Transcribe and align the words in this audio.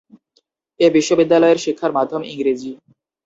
এ 0.79 0.87
বিশ্ববিদ্যালয়ের 0.95 1.63
শিক্ষার 1.65 1.91
মাধ্যম 1.97 2.21
ইংরেজি। 2.31 2.71